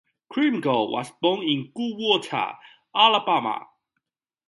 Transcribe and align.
Carmichael 0.33 0.91
was 0.91 1.11
born 1.21 1.43
in 1.43 1.71
Goodwater, 1.75 2.57
Alabama. 2.95 3.67